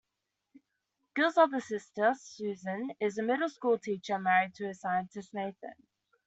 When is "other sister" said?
1.37-2.15